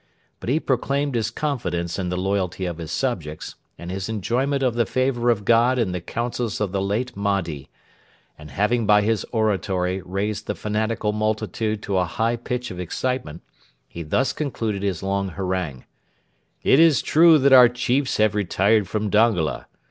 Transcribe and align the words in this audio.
But 0.39 0.49
he 0.49 0.59
proclaimed 0.59 1.13
his 1.13 1.29
confidence 1.29 1.99
in 1.99 2.09
the 2.09 2.17
loyalty 2.17 2.65
of 2.65 2.79
his 2.79 2.91
subjects 2.91 3.53
and 3.77 3.91
his 3.91 4.09
enjoyment 4.09 4.63
of 4.63 4.73
the 4.73 4.87
favour 4.87 5.29
of 5.29 5.45
God 5.45 5.77
and 5.77 5.93
the 5.93 6.01
counsels 6.01 6.59
of 6.59 6.71
the 6.71 6.81
late 6.81 7.15
Mahdi; 7.15 7.69
and 8.35 8.49
having 8.49 8.87
by 8.87 9.03
his 9.03 9.27
oratory 9.31 10.01
raised 10.03 10.47
the 10.47 10.55
fanatical 10.55 11.11
multitude 11.11 11.83
to 11.83 11.97
a 11.99 12.05
high 12.05 12.35
pitch 12.35 12.71
of 12.71 12.79
excitement, 12.79 13.43
he 13.87 14.01
thus 14.01 14.33
concluded 14.33 14.81
his 14.81 15.03
long 15.03 15.27
harangue: 15.29 15.85
'It 16.63 16.79
is 16.79 17.03
true 17.03 17.37
that 17.37 17.53
our 17.53 17.69
chiefs 17.69 18.17
have 18.17 18.33
retired 18.33 18.87
from 18.87 19.11
Dongola. 19.11 19.67